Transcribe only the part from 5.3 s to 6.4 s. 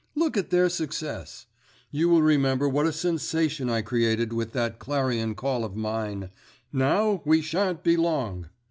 call of mine,